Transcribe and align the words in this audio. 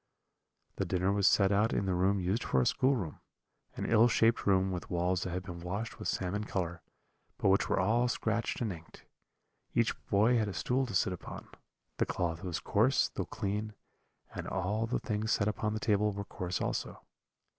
"The 0.77 0.85
dinner 0.85 1.11
was 1.11 1.27
set 1.27 1.51
out 1.51 1.73
in 1.73 1.85
the 1.85 1.93
room 1.93 2.19
used 2.19 2.43
for 2.43 2.59
a 2.59 2.65
schoolroom; 2.65 3.19
an 3.75 3.85
ill 3.85 4.07
shaped 4.07 4.47
room, 4.47 4.71
with 4.71 4.89
walls 4.89 5.21
that 5.21 5.29
had 5.29 5.43
been 5.43 5.59
washed 5.59 5.99
with 5.99 6.07
salmon 6.07 6.43
colour, 6.45 6.81
but 7.37 7.49
which 7.49 7.69
were 7.69 7.79
all 7.79 8.07
scratched 8.07 8.61
and 8.61 8.73
inked. 8.73 9.05
Each 9.75 9.93
boy 10.07 10.39
had 10.39 10.47
a 10.47 10.53
stool 10.55 10.87
to 10.87 10.95
sit 10.95 11.13
upon; 11.13 11.49
the 11.97 12.07
cloth 12.07 12.43
was 12.43 12.59
coarse, 12.59 13.09
though 13.09 13.25
clean, 13.25 13.75
and 14.33 14.47
all 14.47 14.87
the 14.87 14.97
things 14.97 15.33
set 15.33 15.47
upon 15.47 15.75
the 15.75 15.79
table 15.79 16.11
were 16.11 16.25
coarse 16.25 16.59
also. 16.61 17.05